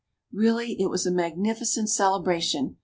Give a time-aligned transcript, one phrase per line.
[0.33, 2.77] Really, it was a magnificent cele bration.